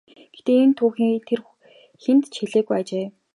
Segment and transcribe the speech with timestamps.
[0.33, 1.41] Гэхдээ энэ түүхийг тэр
[2.03, 3.07] хэнд ч хэлээгүй ажээ.